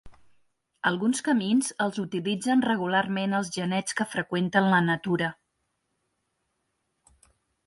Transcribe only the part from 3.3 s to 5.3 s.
els genets que freqüenten la natura.